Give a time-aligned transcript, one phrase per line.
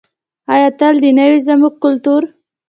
[0.53, 2.21] آیا تل دې نه وي زموږ کلتور؟